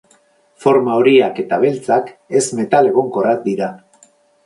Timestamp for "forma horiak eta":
0.63-1.61